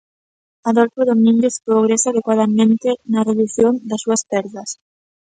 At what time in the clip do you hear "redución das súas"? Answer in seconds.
3.29-4.21